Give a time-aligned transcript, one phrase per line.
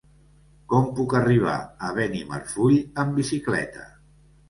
[0.73, 3.91] Com puc arribar a Benimarfull amb bicicleta?